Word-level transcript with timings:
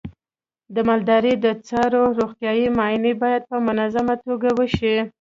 د 0.75 0.77
مالدارۍ 0.87 1.33
د 1.39 1.47
څارویو 1.67 2.15
روغتیايي 2.19 2.67
معاینې 2.77 3.13
باید 3.21 3.41
په 3.51 3.57
منظمه 3.67 4.15
توګه 4.25 4.49
وشي. 4.59 4.95